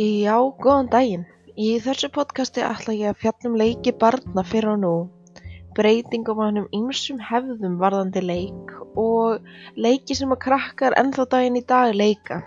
Já, 0.00 0.38
góðan 0.56 0.86
daginn. 0.88 1.24
Í 1.60 1.74
þessu 1.84 2.08
podcasti 2.08 2.62
ætla 2.64 2.94
ég 2.96 3.10
að 3.10 3.18
fjalla 3.20 3.48
um 3.50 3.56
leiki 3.60 3.92
barna 4.00 4.44
fyrr 4.48 4.70
og 4.70 4.78
nú, 4.80 4.92
breytingum 5.76 6.40
á 6.40 6.44
hinum 6.46 6.68
ýmsum 6.78 7.18
hefðum 7.20 7.74
varðandi 7.82 8.22
leik 8.24 8.72
og 9.02 9.44
leiki 9.76 10.16
sem 10.16 10.32
að 10.32 10.40
krakkar 10.46 10.96
ennþá 11.02 11.26
daginn 11.34 11.60
í 11.60 11.62
dag 11.74 11.92
leika. 11.92 12.40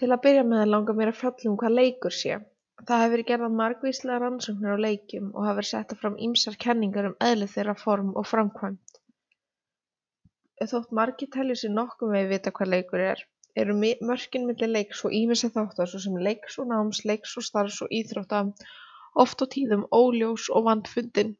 Til 0.00 0.10
að 0.10 0.22
byrja 0.26 0.42
með 0.50 0.66
langar 0.74 0.98
mér 0.98 1.14
að 1.14 1.20
fjalla 1.22 1.52
um 1.52 1.58
hvað 1.62 1.78
leikur 1.78 2.18
sé. 2.18 2.42
Það 2.82 3.04
hefur 3.04 3.14
verið 3.14 3.30
gerðar 3.30 3.56
margvíslegar 3.62 4.26
rannsóknir 4.26 4.74
á 4.74 4.84
leikjum 4.88 5.30
og 5.36 5.46
hafa 5.46 5.60
verið 5.60 5.70
settar 5.70 6.02
fram 6.02 6.18
ýmsar 6.18 6.58
kenningar 6.66 7.12
um 7.12 7.18
eðli 7.30 7.46
þeirra, 7.54 7.78
form 7.78 8.16
og 8.18 8.26
framkvæmd. 8.26 8.87
Þótt 10.70 10.94
margir 10.98 11.28
telji 11.34 11.54
sér 11.58 11.70
nokkurn 11.74 12.12
veginn 12.14 12.30
vita 12.30 12.50
hvað 12.54 12.70
leikur 12.74 13.02
er, 13.08 13.20
eru 13.64 13.74
mörkin 14.08 14.46
milli 14.46 14.68
leiks 14.70 15.02
og 15.08 15.12
ýmissa 15.18 15.50
þátta 15.56 15.84
svo 15.90 16.00
sem 16.04 16.16
leiks 16.26 16.56
og 16.62 16.66
náms, 16.70 17.00
leiks 17.10 17.34
og 17.40 17.44
starfs 17.48 17.76
og 17.86 17.92
íþrótta 17.98 18.40
oft 19.24 19.44
á 19.44 19.46
tíðum 19.54 19.84
óljós 19.98 20.48
og 20.58 20.66
vandfundin. 20.70 21.30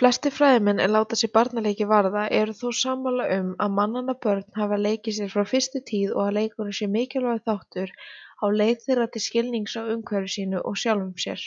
Flestir 0.00 0.34
fræðimenn 0.36 0.84
er 0.84 0.92
láta 0.94 1.18
sér 1.18 1.32
barnaleiki 1.38 1.88
varða 1.94 2.24
eru 2.38 2.54
þó 2.60 2.70
sammála 2.84 3.26
um 3.40 3.50
að 3.66 3.76
mannanna 3.80 4.16
börn 4.26 4.46
hafa 4.60 4.78
leikið 4.86 5.18
sér 5.18 5.34
frá 5.34 5.44
fyrstu 5.54 5.82
tíð 5.90 6.14
og 6.14 6.22
að 6.28 6.36
leikurinn 6.38 6.78
sé 6.80 6.90
mikilvægur 6.94 7.44
þáttur 7.50 7.92
á 8.42 8.46
leið 8.60 8.86
þeirra 8.86 9.10
til 9.16 9.26
skilnings 9.26 9.76
á 9.78 9.82
umhverfi 9.96 10.34
sínu 10.38 10.62
og 10.62 10.78
sjálfum 10.84 11.14
sér. 11.26 11.42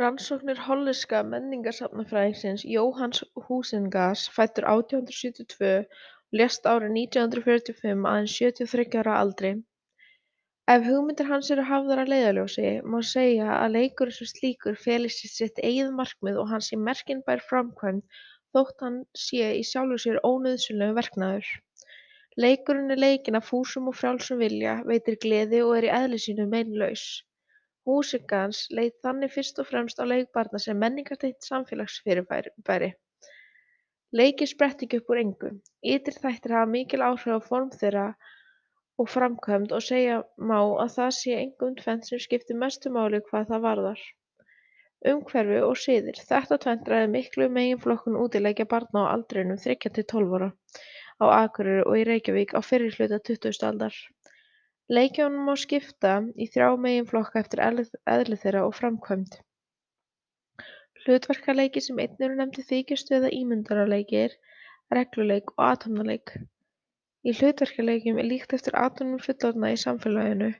Rannsóknir 0.00 0.58
hollenska 0.60 1.22
menningarsafnafræðingsins 1.24 2.62
Jóhanns 2.68 3.22
Huizingas, 3.44 4.24
fæddur 4.34 4.66
átján 4.72 4.98
hundrað 4.98 5.18
sjötíu 5.18 5.44
og 5.44 5.52
tvö 5.52 5.70
og 5.76 6.40
lést 6.40 6.66
árið 6.72 6.90
nítján 6.96 7.24
hundrað 7.24 7.46
fjörutíu 7.46 7.74
og 7.76 7.78
fimm 7.84 8.08
aðeins 8.10 8.34
sjötíu 8.40 8.66
og 8.66 8.70
þriggja 8.72 9.00
ára 9.02 9.14
að 9.14 9.22
aldri. 9.24 9.52
Ef 10.74 10.84
hugmyndir 10.88 11.30
hans 11.30 11.48
eru 11.54 11.64
hafðar 11.70 12.02
að 12.02 12.12
leiðarljósi 12.12 12.72
má 12.92 12.98
segja 13.12 13.46
að 13.54 13.72
leikurinn 13.78 14.16
sem 14.18 14.30
slíkur 14.34 14.76
feli 14.82 15.12
sér 15.14 15.32
sitt 15.32 15.62
eigið 15.70 15.94
markmið 16.02 16.40
og 16.42 16.50
hann 16.52 16.66
sé 16.66 16.78
merkinbær 16.88 17.44
framkvæmd 17.48 18.20
þótt 18.56 18.84
hann 18.86 18.98
sé 19.26 19.48
í 19.62 19.62
sjálfu 19.70 20.02
sér 20.04 20.20
ónauðsynlegur 20.32 20.98
verknaður. 20.98 21.54
Leikurinn 22.44 22.92
er 22.92 23.00
leikinn 23.00 23.40
af 23.40 23.48
fúsum 23.48 23.88
og 23.88 23.96
frjálsum 24.02 24.44
vilja, 24.44 24.76
veitir 24.92 25.16
gleði 25.24 25.64
og 25.64 25.78
er 25.78 25.88
í 25.88 25.94
eðli 26.02 26.20
sínu 26.26 26.50
meinlaus. 26.52 27.06
Músíkans 27.86 28.64
leit 28.78 28.96
þannig 29.06 29.32
fyrst 29.34 29.60
og 29.62 29.68
fremst 29.70 30.00
á 30.02 30.04
leik 30.04 30.32
barna 30.34 30.58
sem 30.62 30.78
menningartengt 30.82 31.46
samfélagsfyrirbæri. 31.48 32.90
Leikir 34.20 34.50
spretta 34.50 34.86
ekki 34.86 35.00
upp 35.02 35.12
úr 35.12 35.20
engu. 35.22 35.52
Ytri 35.94 36.14
þættir 36.16 36.54
hafa 36.56 36.70
mikil 36.72 37.04
áhrif 37.06 37.38
á 37.38 37.40
form 37.50 37.70
þeirra 37.74 38.06
og 39.02 39.10
framkvæmd 39.12 39.74
og 39.76 39.84
segja 39.86 40.18
má 40.50 40.58
að 40.58 40.92
það 40.96 41.10
sé 41.20 41.38
einkum 41.40 41.74
tvennt 41.80 42.08
sem 42.08 42.22
skiptir 42.26 42.58
mestu 42.62 42.92
máli 42.96 43.22
hvað 43.30 43.50
það 43.52 43.64
varðar. 43.68 44.04
Umhverfi 45.12 45.58
og 45.68 45.76
siðir. 45.82 46.20
Þetta 46.30 46.60
tvennt 46.64 46.88
ræður 46.90 47.12
miklu 47.14 47.48
um 47.50 47.56
meginflokkun 47.58 48.20
útileikja 48.22 48.66
barna 48.70 49.06
á 49.06 49.12
aldrinum 49.14 49.60
þriggja 49.62 49.92
til 49.98 50.06
tólf 50.14 50.36
ára 50.38 50.50
á 51.22 51.26
Akureyri 51.42 51.84
og 51.84 51.98
í 52.00 52.06
Reykjavík 52.08 52.54
á 52.56 52.60
fyrri 52.64 52.90
hluta 52.94 53.18
tuttugustu 53.20 53.68
aldar. 53.68 53.94
Leikjunum 54.86 55.46
má 55.48 55.54
skipta 55.58 56.10
í 56.38 56.46
þrjá 56.54 56.66
meginflokka 56.82 57.40
eftir 57.40 57.62
eðli 57.66 58.36
þeirra 58.42 58.60
og 58.66 58.74
framkvæmd. 58.78 59.32
Hlutverkaleikir 61.02 61.82
sem 61.86 61.98
einnig 62.04 62.22
eru 62.26 62.36
nefndir 62.38 62.68
þykjustu 62.68 63.16
eða 63.18 63.32
ímyndunarleikir, 63.38 64.36
regluleik 64.98 65.50
og 65.56 65.64
athafnaleik. 65.70 66.36
Í 67.26 67.34
hlutverkaleikjum 67.34 68.20
er 68.22 68.28
líkt 68.30 68.54
eftir 68.54 68.78
athöfnum 68.78 69.18
fullorðna 69.26 69.72
í 69.74 69.80
samfélaginu. 69.82 70.52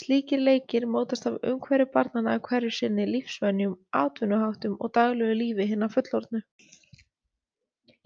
Slíkir 0.00 0.42
leikir 0.42 0.88
mótast 0.96 1.30
af 1.30 1.38
umhverfi 1.52 1.86
barnanna 1.94 2.36
hverju 2.48 2.74
sinni, 2.74 3.06
lífsvenjum, 3.06 3.78
atvinnuháttum 4.02 4.74
og 4.80 4.94
daglegu 4.98 5.38
lífi 5.44 5.70
hinna 5.70 5.90
fullorðnu. 5.94 6.42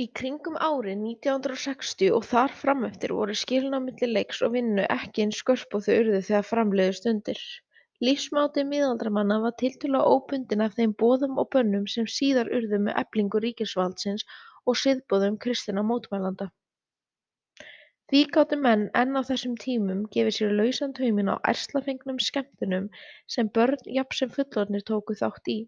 Í 0.02 0.04
kringum 0.18 0.56
árið 0.66 0.96
nítján 1.00 1.36
hundrað 1.36 1.58
sextíu 1.64 2.14
og 2.16 2.24
þar 2.28 2.54
frameftir 2.60 3.12
voru 3.16 3.34
skilin 3.40 3.76
á 3.78 3.80
milli 3.82 4.08
leiks 4.08 4.40
og 4.46 4.56
vinnu 4.56 4.86
ekki 4.94 5.22
eins 5.24 5.38
skörp 5.42 5.76
og 5.78 5.84
þau 5.84 5.92
urðu 5.98 6.22
þegar 6.28 6.48
fram 6.48 6.72
liðu 6.80 6.96
stundir. 6.98 7.42
Lífsmáti 8.06 8.64
miðaldamanna 8.70 9.36
var 9.44 9.54
tiltölulega 9.60 10.16
óbundinn 10.16 10.64
af 10.66 10.74
þeim 10.80 10.96
boðum 11.02 11.38
og 11.42 11.46
bönnum 11.54 11.86
sem 11.92 12.08
síðar 12.16 12.50
urðu 12.58 12.80
með 12.88 12.98
eflingu 13.04 13.42
ríkisvaldsins 13.44 14.26
og 14.66 14.80
siðboðum 14.82 15.38
kristinna 15.46 15.86
mótmælenda. 15.92 16.48
Því 18.10 18.24
gátu 18.34 18.58
menn 18.64 18.88
enn 19.02 19.14
á 19.14 19.22
þessum 19.30 19.54
tímum 19.62 20.02
gefið 20.16 20.38
sér 20.40 20.56
lausan 20.58 20.98
tauminn 20.98 21.30
á 21.30 21.38
ærslafengnum 21.52 22.18
skemmtunum 22.30 22.90
sem 23.36 23.54
börn 23.58 23.86
jafnt 24.00 24.18
sem 24.18 24.34
fullorðnir 24.34 24.84
tóku 24.90 25.16
þátt 25.22 25.54
í. 25.54 25.58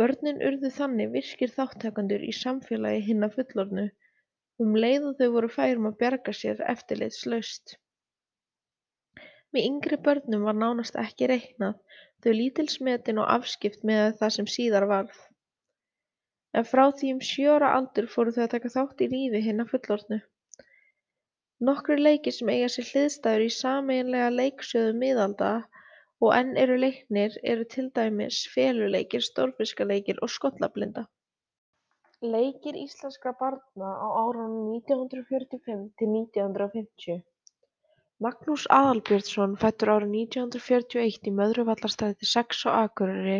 Börnin 0.00 0.38
urðu 0.48 0.70
þannig 0.72 1.10
virkir 1.12 1.50
þátttakendur 1.52 2.22
í 2.24 2.32
samfélagi 2.32 3.00
hinna 3.10 3.28
fullorðnu, 3.34 3.82
um 4.64 4.76
leið 4.82 5.08
og 5.10 5.18
þau 5.18 5.26
voru 5.34 5.50
fær 5.52 5.80
um 5.80 5.88
að 5.90 5.98
bjarga 6.02 6.32
sér 6.38 6.62
eftirlitslaust. 6.72 7.74
Með 9.52 9.66
yngri 9.66 9.98
börnum 10.06 10.46
var 10.48 10.56
nánast 10.56 10.96
ekki 11.02 11.28
reiknað, 11.28 11.76
þau 12.24 12.32
lítils 12.38 12.78
metin 12.86 13.20
og 13.20 13.28
afskipt 13.34 13.84
við 13.90 14.16
það 14.22 14.34
sem 14.38 14.48
síðar 14.54 14.86
varð. 14.94 15.18
En 16.56 16.66
frá 16.70 16.84
því 17.00 17.12
um 17.16 17.22
sjö 17.30 17.56
ára 17.58 17.74
aldur 17.76 18.08
fóru 18.14 18.32
þau 18.36 18.44
að 18.46 18.52
taka 18.54 18.72
þátt 18.76 19.04
í 19.04 19.10
lífi 19.12 19.42
hinna 19.48 19.66
fullorðnu. 19.68 20.20
Nokkrir 21.68 22.00
leikir 22.00 22.32
sem 22.38 22.48
eiga 22.54 22.72
sér 22.72 22.88
hliðstæður 22.94 23.44
í 23.44 23.52
sameiginlega 23.58 24.32
leiksögu 24.38 24.96
miðalda 25.04 25.50
og 26.20 26.34
enn 26.36 26.52
eru 26.64 26.76
leiknir 26.84 27.38
eru 27.54 27.64
til 27.74 27.88
dæmis 27.96 28.42
feluleikir, 28.54 29.24
stórfiskaleikir 29.30 30.20
og 30.22 30.32
skollablinda. 30.36 31.06
Leikir 32.20 32.76
íslenskra 32.76 33.32
barna 33.42 33.90
á 34.04 34.08
árunum 34.24 34.74
1945 34.76 35.84
til 35.98 36.16
1950 36.20 37.22
Magnús 38.24 38.66
Aðalbjörnsson 38.76 39.52
fæddur 39.60 39.90
árið 39.92 40.10
1941 40.22 41.28
í 41.28 41.30
Möðruvallarstræti 41.36 42.26
6 42.30 42.66
á 42.68 42.70
Akureyri 42.80 43.38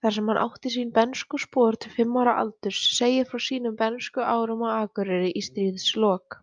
þar 0.00 0.14
sem 0.16 0.30
hann 0.32 0.40
átti 0.40 0.72
sín 0.76 0.92
bernskuspor 0.94 1.76
til 1.82 1.92
fimm 1.96 2.16
ára 2.22 2.38
aldurs 2.42 2.80
segir 3.00 3.28
frá 3.28 3.42
sínum 3.46 3.76
bernskuárum 3.82 4.64
á 4.64 4.70
Akureyri 4.78 5.34
í 5.36 5.42
stríðslok. 5.44 6.38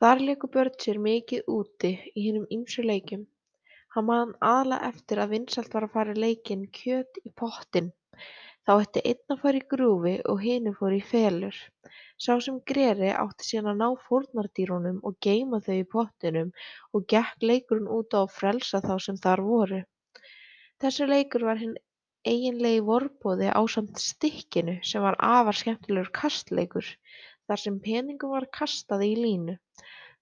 Þar 0.00 0.24
léku 0.30 0.48
börn 0.56 0.80
sér 0.86 1.02
mikið 1.08 1.52
úti 1.58 1.92
í 2.16 2.24
hinum 2.30 2.48
ýmsu 2.56 2.86
leikjum. 2.88 3.28
Hann 3.94 4.06
man 4.08 4.30
aðallega 4.48 4.88
eftir 4.88 5.20
að 5.20 5.34
vinsælt 5.34 5.74
var 5.76 5.84
að 5.86 5.96
fara 5.96 6.12
í 6.14 6.20
leikinn 6.22 6.62
Kjöt 6.78 7.18
í 7.28 7.32
pottinn. 7.42 7.90
Þá 8.66 8.72
ætti 8.74 9.02
einn 9.10 9.34
að 9.34 9.40
fara 9.42 9.58
í 9.58 9.66
grúfi 9.72 10.12
og 10.32 10.42
hinir 10.46 10.76
fóru 10.78 10.96
í 10.96 11.04
felur. 11.10 11.56
Sá 12.24 12.36
sem 12.46 12.60
greri 12.70 13.10
átti 13.12 13.48
síðan 13.48 13.72
að 13.72 13.80
ná 13.82 14.02
fórnardýrunum 14.06 15.00
og 15.08 15.16
geyma 15.26 15.60
þau 15.66 15.74
í 15.76 15.88
pottinum 15.94 16.52
og 16.94 17.06
gekk 17.12 17.46
leikurinn 17.50 17.90
út 17.96 18.16
á 18.16 18.22
að 18.22 18.36
frelsa 18.36 18.80
þá 18.86 18.94
sem 19.06 19.18
þar 19.26 19.42
voru. 19.48 19.80
Þessi 20.80 21.08
leikur 21.10 21.44
var 21.50 21.60
hinn 21.60 21.74
eiginlegi 22.32 22.80
vorboði 22.86 23.50
ásamt 23.50 23.98
stikkinu 23.98 24.78
sem 24.86 25.02
var 25.04 25.18
afar 25.18 25.58
skemmtilegur 25.58 26.12
kastleikur 26.22 26.88
þar 27.50 27.60
sem 27.66 27.80
peningum 27.82 28.32
var 28.38 28.48
kastað 28.60 29.04
í 29.10 29.12
línu. 29.18 29.58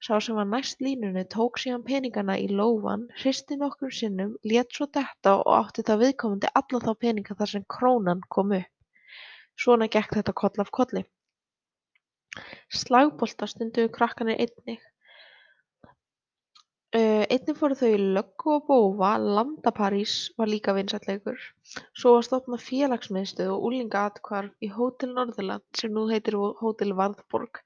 Sá 0.00 0.16
sem 0.24 0.36
var 0.38 0.46
næst 0.48 0.80
línunni 0.80 1.26
tók 1.28 1.58
síðan 1.60 1.82
peningana 1.84 2.38
í 2.40 2.46
lófann, 2.48 3.02
hristi 3.20 3.58
nokkrum 3.60 3.90
sinnum, 3.92 4.30
lét 4.48 4.70
svo 4.72 4.86
detta 4.96 5.34
og 5.42 5.50
átti 5.58 5.84
þá 5.84 5.92
viðkomandi 6.00 6.48
alla 6.60 6.80
þá 6.84 6.92
peninga 7.04 7.36
þar 7.40 7.50
sem 7.50 7.66
krónan 7.74 8.22
kom 8.36 8.54
upp. 8.56 8.70
Svona 9.60 9.90
gekk 9.92 10.14
þetta 10.16 10.34
koll 10.40 10.64
af 10.64 10.70
kolli. 10.78 11.02
Slagbolta 12.80 13.50
stunduðu 13.52 13.92
krakkarnir 13.98 14.40
einnig. 14.40 14.80
Einnig 16.96 17.60
fóru 17.60 17.76
þau 17.82 17.92
í 17.92 18.00
löggu 18.16 18.56
og 18.56 18.66
bófa, 18.72 19.12
landaparís 19.20 20.16
var 20.40 20.48
líka 20.48 20.72
vinsætleikur. 20.80 21.36
Svo 21.92 22.16
var 22.16 22.24
stofnað 22.24 22.64
félagsmiðstöð 22.70 23.52
og 23.52 23.68
úlingaathvarf 23.68 24.64
í 24.64 24.72
Hótel 24.80 25.12
Norðurland 25.12 25.68
sem 25.76 25.92
nú 25.92 26.08
heitir 26.08 26.40
Hótel 26.64 26.96
Varðborg 26.96 27.60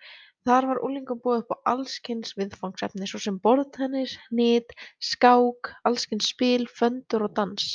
Þar 0.44 0.66
var 0.68 0.80
unglingum 0.84 1.20
boðið 1.24 1.42
upp 1.44 1.54
á 1.56 1.56
alls 1.72 1.96
kyns 2.04 2.34
viðfangsefni 2.36 3.06
svo 3.08 3.20
sem 3.24 3.40
borðtennis, 3.46 4.18
hnit, 4.28 4.74
skák, 5.00 5.72
alls 5.88 6.04
kyns 6.10 6.28
spil, 6.34 6.66
föndur 6.68 7.24
og 7.28 7.32
dans. 7.38 7.68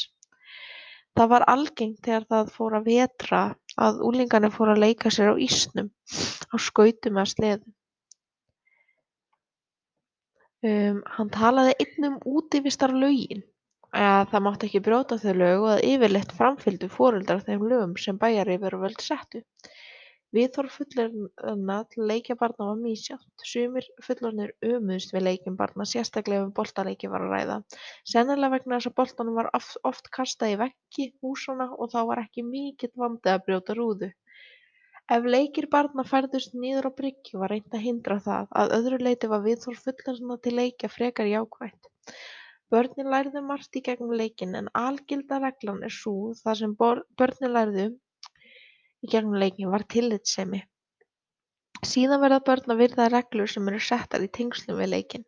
Það 1.17 1.31
var 1.33 1.45
algengt 1.49 2.03
þegar 2.05 2.27
það 2.29 2.51
fór 2.53 2.77
að 2.77 2.91
vetra 2.91 3.41
að 3.87 4.03
unglingarnir 4.05 4.53
fóru 4.53 4.75
að 4.75 4.83
leika 4.85 5.09
sér 5.11 5.33
á 5.33 5.35
ísnum, 5.41 5.89
á 6.53 6.55
skautum 6.61 7.17
eða 7.17 7.31
sleðum. 7.33 7.73
Um, 10.59 11.01
hann 11.15 11.29
talaði 11.33 11.73
einn 11.79 12.07
um 12.11 12.15
útivistarlögin, 12.27 13.41
að 13.95 14.25
það 14.31 14.43
mátti 14.45 14.67
ekki 14.69 14.81
brjóta 14.85 15.17
þau 15.17 15.33
lög 15.41 15.61
og 15.63 15.69
að 15.73 15.85
yfirleitt 15.89 16.33
framfylgdu 16.37 16.89
foreldrar 16.93 17.45
þeim 17.47 17.63
lögum 17.71 17.95
sem 17.97 18.19
bæjaryfirvöld 18.19 19.01
settu. 19.01 19.41
Viðhorf 20.37 20.75
fullorðinna 20.77 21.75
til 21.89 22.03
leikja 22.09 22.35
barna 22.39 22.65
var 22.67 22.75
misjafnt, 22.79 23.43
sumir 23.51 23.85
fullorðnir 24.05 24.51
ömuðust 24.67 25.13
við 25.15 25.23
leikjum 25.25 25.55
barna, 25.57 25.87
sérstaklega 25.91 26.43
ef 26.43 26.47
um 26.47 26.51
boltaleiki 26.59 27.09
var 27.13 27.23
að 27.25 27.31
ræða, 27.33 27.55
sennilega 28.11 28.53
vegna 28.53 28.77
þess 28.77 28.89
að 28.91 28.95
boltanum 28.99 29.39
var 29.39 29.49
oft 29.89 30.09
kastað 30.17 30.53
í 30.53 30.57
veggi 30.61 31.07
húsanna 31.23 31.65
og 31.73 31.89
þá 31.93 31.97
var 32.11 32.21
ekki 32.23 32.43
mikill 32.45 32.91
vandi 33.03 33.31
að 33.33 33.41
brjóta 33.47 33.75
rúðu. 33.79 34.09
Ef 35.15 35.25
leikir 35.33 35.65
barna 35.73 36.05
færðust 36.05 36.53
niður 36.53 36.91
á 36.93 36.97
bryggju 36.99 37.39
var 37.41 37.49
reynt 37.55 37.73
að 37.73 37.85
hindra 37.87 38.19
það, 38.27 38.51
að 38.61 38.75
öðru 38.75 38.99
leyti 39.07 39.29
var 39.31 39.41
viðhorf 39.47 39.81
fullorðinna 39.87 40.37
til 40.43 40.53
leikja 40.59 40.91
frekar 40.93 41.31
jákvætt. 41.31 41.89
Börnin 42.69 43.09
lærðu 43.09 43.41
margt 43.41 43.73
í 43.73 43.81
gegnum 43.81 44.13
leikinn 44.13 44.53
en 44.59 44.69
algilda 44.77 45.41
reglan 45.41 45.81
er 45.87 45.95
sú 45.95 46.13
það 46.43 46.61
sem 46.61 46.77
börnin 46.77 47.55
lærðu 47.57 47.87
í 49.05 49.11
gegnum 49.13 49.39
leikinn 49.41 49.71
var 49.73 49.85
tillitssemi. 49.95 50.61
Síðan 51.89 52.23
verða 52.23 52.39
börn 52.47 52.73
að 52.73 52.81
virða 52.83 53.09
reglur 53.13 53.51
sem 53.51 53.67
eru 53.71 53.79
settar 53.89 54.23
í 54.25 54.31
tengslum 54.37 54.79
við 54.81 54.91
leikinn. 54.93 55.27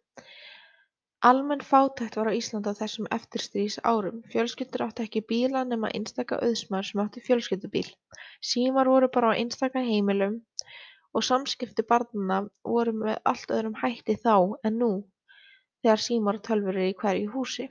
Almenn 1.30 1.62
fátækt 1.62 2.16
var 2.18 2.32
á 2.34 2.38
Íslandi 2.38 2.72
á 2.74 2.80
þessum 2.80 3.08
eftirstríðsárum. 3.16 4.24
Fjölskyldur 4.34 4.84
áttu 4.88 5.04
ekki 5.06 5.22
bíla 5.32 5.62
nema 5.70 5.92
einstaka 5.94 6.40
auðsmaður 6.42 6.88
sem 6.88 7.02
átti 7.04 7.22
fjölskyldubíl. 7.28 7.90
Símar 8.52 8.90
voru 8.90 9.10
bara 9.14 9.32
á 9.32 9.38
einstaka 9.38 9.84
heimilum 9.86 10.40
og 11.14 11.28
samskipti 11.28 11.86
barnanna 11.92 12.40
voru 12.66 12.96
með 13.04 13.20
allt 13.34 13.54
öðrum 13.54 13.78
hætti 13.84 14.18
þá 14.24 14.36
en 14.66 14.82
nú 14.82 14.92
þegar 15.84 16.04
símar 16.08 16.42
og 16.42 16.46
tölvur 16.50 16.82
eru 16.82 16.90
í 16.90 16.98
hverju 17.04 17.30
húsi. 17.36 17.70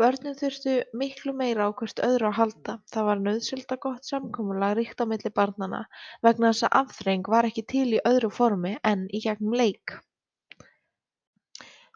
Börnin 0.00 0.36
þurftu 0.40 0.74
miklu 1.00 1.32
meira 1.36 1.66
á 1.68 1.76
hvert 1.76 1.98
öðru 2.06 2.30
að 2.30 2.36
halda, 2.38 2.74
það 2.92 3.08
var 3.08 3.18
nauðsynlegt 3.24 3.72
að 3.74 3.80
gott 3.86 4.06
samkomulag 4.08 4.78
ríkti 4.78 5.04
á 5.04 5.10
milli 5.10 5.30
barnanna 5.38 5.80
vegna 6.26 6.52
þess 6.54 6.68
að 6.68 6.76
afþreying 6.78 7.28
var 7.34 7.48
ekki 7.48 7.64
til 7.72 7.88
í 7.98 8.00
öðru 8.10 8.30
formi 8.36 8.78
en 8.92 9.02
í 9.12 9.20
gegnum 9.26 9.58
leik. 9.60 9.98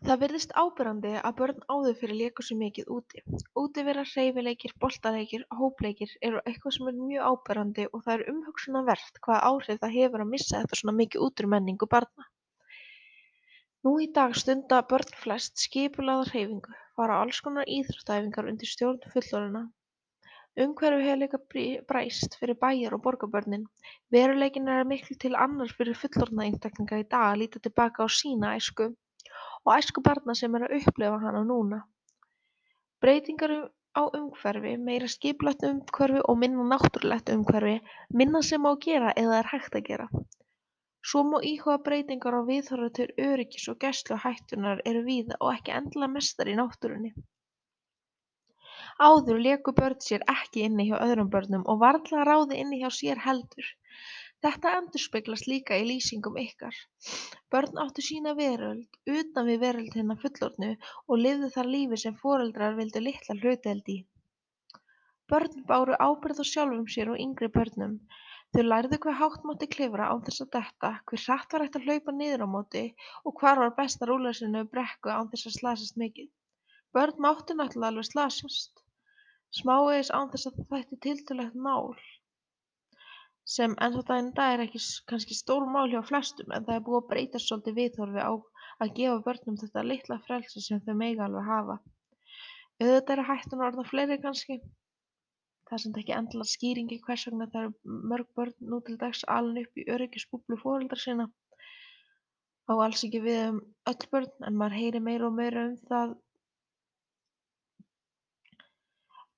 Það 0.05 0.21
virðist 0.21 0.53
áberandi 0.53 1.15
að 1.17 1.37
börn 1.41 1.65
áður 1.73 1.97
fyrir 2.03 2.21
léku 2.21 2.45
sér 2.45 2.61
mikið 2.61 2.93
úti. 2.99 3.25
Útiverar, 3.57 4.13
hreyfileikir, 4.13 4.77
boltaleikir, 4.85 5.49
hópleikir 5.63 6.13
eru 6.29 6.45
eitthvað 6.45 6.77
sem 6.77 6.91
er 6.93 7.01
mjög 7.01 7.31
áberandi 7.33 7.87
og 7.89 8.05
það 8.05 8.19
er 8.19 8.33
umhugsunarvert 8.35 9.21
hvaða 9.25 9.49
áhrif 9.49 9.81
það 9.81 9.97
hefur 9.97 10.27
að 10.27 10.33
missa 10.37 10.61
þetta 10.61 10.83
svona 10.83 10.99
mikið 11.01 11.25
út 11.31 11.41
úr 11.41 11.53
menningu 11.57 11.89
barna. 11.97 12.29
Nú 13.85 13.97
í 14.05 14.13
dag 14.13 14.37
stunda 14.37 14.85
börn 14.93 15.17
flest 15.25 15.65
skipulagða 15.65 16.35
hreyfingu, 16.35 16.77
fara 16.99 17.21
alls 17.23 17.41
konar 17.45 17.71
íþróttaæfingar 17.77 18.51
undir 18.51 18.71
stjórn 18.71 19.01
fullorðinna. 19.15 19.63
Umhverfið 20.65 21.05
hefur 21.05 21.21
líka 21.21 21.39
breyst 21.91 22.37
fyrir 22.41 22.59
bæjar- 22.65 22.95
og 22.97 23.01
borgarbörnin. 23.07 23.65
Veruleikinn 24.15 24.69
er 24.75 24.85
miklu 24.91 25.17
til 25.19 25.35
annars 25.47 25.73
fyrir 25.79 25.99
fullorðna 26.03 26.45
einstaklinga 26.47 27.01
í 27.03 27.09
dag 27.15 27.25
að 27.31 27.41
líta 27.41 27.63
til 27.65 27.73
baka 27.81 28.07
á 28.07 28.09
sína 28.19 28.53
æsku 28.59 28.87
og 29.65 29.73
æsku 29.79 30.05
barna 30.09 30.37
sem 30.39 30.55
eru 30.55 30.69
að 30.69 30.77
upplifa 30.79 31.19
hana 31.25 31.43
núna. 31.49 31.81
Breytingar 33.03 33.57
á 33.99 34.03
umhverfi, 34.19 34.77
meira 34.79 35.09
skipulagt 35.11 35.67
umhverfi 35.67 36.23
og 36.29 36.39
minna 36.39 36.69
náttúrulegt 36.71 37.35
umhverfi, 37.35 37.77
minna 38.11 38.43
sem 38.43 38.63
má 38.63 38.73
gera 38.87 39.13
eða 39.17 39.41
er 39.43 39.51
hægt 39.53 39.75
að 39.75 39.87
gera. 39.91 40.09
Svo 41.11 41.21
má 41.31 41.39
íhuga 41.53 41.77
breytingar 41.87 42.35
á 42.41 42.43
viðhorfi 42.49 42.91
til 42.99 43.09
öryggis 43.29 43.69
og 43.73 43.79
gæsluhættunnar 43.85 44.83
eru 44.91 45.03
víða 45.09 45.37
og 45.41 45.51
ekki 45.57 45.75
endilega 45.79 46.15
mestar 46.17 46.51
í 46.53 46.55
náttúrunni. 46.61 47.11
Áður 49.09 49.41
léku 49.47 49.75
börn 49.81 50.01
sér 50.07 50.25
ekki 50.33 50.65
inni 50.69 50.87
hjá 50.89 50.97
öðrum 51.07 51.31
börnum 51.35 51.65
og 51.73 51.81
varla 51.85 52.25
ráði 52.29 52.61
inni 52.63 52.81
hjá 52.83 52.91
sér 52.99 53.21
heldur. 53.27 53.69
Þetta 54.45 54.73
endurspeglast 54.79 55.47
líka 55.51 55.77
í 55.81 55.85
lýsingum 55.89 56.35
ykkar. 56.41 56.79
Börn 57.53 57.79
áttu 57.85 58.05
sína 58.09 58.35
veröld, 58.41 58.99
utan 59.19 59.49
við 59.51 59.63
veröld 59.63 59.95
hinna 59.99 60.17
fullorðnu 60.25 60.73
og 61.09 61.23
lifðu 61.27 61.49
þar 61.55 61.71
lífi 61.75 62.01
sem 62.03 62.19
foreldrar 62.25 62.77
vildu 62.81 63.03
litla 63.05 63.37
hlutdeild 63.41 63.89
í. 63.95 63.99
Börn 65.33 65.65
báru 65.71 65.97
ábyrgð 66.07 66.45
á 66.45 66.47
sjálfum 66.53 66.89
sér 66.97 67.13
og 67.15 67.21
yngri 67.27 67.49
börnum. 67.59 67.99
Þau 68.55 68.63
lærðu 68.63 68.97
hve 69.03 69.13
hátt 69.19 69.47
mátti 69.49 69.67
klifra 69.67 70.05
án 70.15 70.21
þess 70.27 70.43
að 70.45 70.51
detta, 70.55 70.91
hve 71.11 71.19
hratt 71.25 71.55
var 71.55 71.63
hægt 71.65 71.79
að 71.79 71.87
hlaupa 71.89 72.13
niður 72.15 72.45
á 72.47 72.49
móti 72.53 72.83
og 73.27 73.41
hvar 73.41 73.59
var 73.59 73.73
best 73.79 74.03
að 74.05 74.13
rúlla 74.13 74.31
sér 74.39 74.53
niður 74.53 74.69
brekku 74.77 75.11
án 75.11 75.31
þess 75.33 75.49
að 75.51 75.57
slasast 75.57 75.99
mikið. 76.03 76.29
Börn 76.95 77.19
máttu 77.25 77.57
náttúrulega 77.59 77.91
alveg 77.91 78.07
slasast, 78.07 78.85
smávegis 79.59 80.13
án 80.15 80.31
þess 80.31 80.51
að 80.51 80.61
það 80.61 80.77
þætti 80.77 81.01
tiltölulega 81.07 81.65
mál, 81.67 81.99
sem 83.57 83.75
ennþá 83.87 84.05
daginn 84.13 84.31
í 84.31 84.37
dag 84.39 84.53
er 84.55 84.63
ekki 84.69 84.85
kannski 85.11 85.35
stór 85.41 85.67
mál 85.75 85.91
hjá 85.91 86.01
flestum 86.07 86.55
en 86.55 86.65
það 86.69 86.79
er 86.79 86.87
búið 86.87 87.01
að 87.01 87.11
breytast 87.11 87.51
svolítið 87.51 87.79
viðhorfi 87.81 88.23
á 88.23 88.33
að 88.85 88.95
gefa 89.01 89.19
börnum 89.27 89.59
þetta 89.65 89.87
litla 89.89 90.21
frelsi 90.29 90.63
sem 90.63 90.81
þau 90.87 90.95
mega 91.03 91.27
alveg 91.27 91.51
hafa. 91.51 91.77
Auðvitað 92.79 93.15
eru 93.17 93.27
hættunar 93.33 93.69
orðnar 93.73 93.91
fleiri 93.91 94.23
kannski. 94.23 94.63
Það 95.69 95.77
er 95.77 95.83
samt 95.83 95.99
ekki 96.01 96.15
endilega 96.15 96.53
skýring 96.53 96.91
í 96.93 97.01
hvers 97.07 97.25
vegna 97.29 97.47
það 97.53 97.67
eru 97.67 98.01
mörg 98.11 98.29
börn 98.39 98.69
nú 98.73 98.81
til 98.87 98.99
dags 99.01 99.23
alin 99.37 99.63
upp 99.63 99.81
í 99.81 99.87
öryggisbúblu 99.95 100.59
foreldra 100.61 100.99
sinna. 101.05 101.27
Á 102.69 102.73
alls 102.87 103.05
ekki 103.07 103.23
við 103.25 103.41
um 103.47 103.63
öll 103.93 104.07
börn 104.13 104.47
en 104.49 104.61
maður 104.61 104.79
heyrir 104.81 105.05
meira 105.09 105.31
og 105.31 105.37
meira 105.39 105.65
um 105.71 105.75
það. 105.89 106.15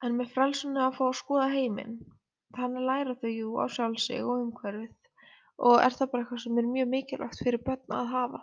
En 0.06 0.18
með 0.18 0.34
frelsinu 0.34 0.82
að 0.82 0.98
fá 0.98 1.04
að 1.08 1.18
skoða 1.22 1.48
heiminn, 1.54 1.96
þannig 2.58 2.88
læra 2.90 3.18
þau 3.22 3.32
jú 3.32 3.56
á 3.62 3.64
sjálf 3.78 4.02
sig 4.02 4.22
og 4.22 4.42
umhverfið 4.42 4.94
og 5.66 5.78
er 5.80 5.94
það 5.96 6.10
bara 6.12 6.24
eitthvað 6.24 6.42
sem 6.42 6.58
er 6.60 6.66
mjög 6.68 6.88
mikilvægt 6.92 7.42
fyrir 7.44 7.62
börn 7.68 7.94
að 7.98 8.10
hafa. 8.12 8.40